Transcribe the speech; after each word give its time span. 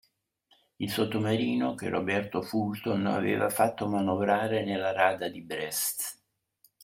Il 0.79 0.89
sottomarino 0.91 1.75
che 1.75 1.87
Roberto 1.87 2.41
Fulton 2.41 3.05
aveva 3.05 3.51
fatto 3.51 3.87
manovrare 3.87 4.63
nella 4.63 4.91
rada 4.91 5.29
di 5.29 5.41
Brest 5.41 6.19